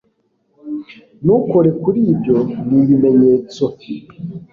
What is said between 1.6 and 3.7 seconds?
kuri ibyo. nibimenyetso